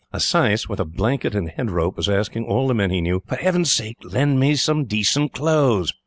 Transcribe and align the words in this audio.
A 0.11 0.19
sais, 0.19 0.67
with 0.67 0.79
a 0.79 0.83
blanket 0.83 1.35
and 1.35 1.47
head 1.47 1.69
rope, 1.69 1.95
was 1.95 2.09
asking 2.09 2.45
all 2.45 2.67
the 2.67 2.73
men 2.73 2.89
he 2.89 3.01
knew: 3.01 3.21
"For 3.27 3.35
Heaven's 3.35 3.71
sake 3.71 3.97
lend 4.03 4.39
me 4.39 4.55
decent 4.87 5.31
clothes!" 5.33 5.93